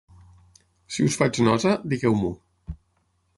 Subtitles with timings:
[0.95, 2.33] Si us faig nosa, digueu-m'ho.